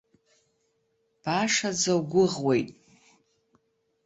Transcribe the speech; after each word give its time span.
Башаӡа 1.23 1.93
угәӷуеит! 1.99 2.69